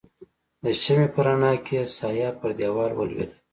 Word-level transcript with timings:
د 0.63 0.65
شمعې 0.81 1.07
په 1.13 1.19
رڼا 1.25 1.53
کې 1.65 1.73
يې 1.79 1.83
سایه 1.97 2.29
پر 2.39 2.49
دیوال 2.59 2.91
ولوېدل. 2.95 3.31